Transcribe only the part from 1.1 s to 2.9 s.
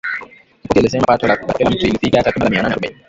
la Uganda kwa kila mtu lilifikia takriban dola mia nane